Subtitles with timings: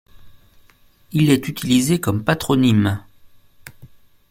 [1.11, 3.03] Il est utilisé comme patronyme.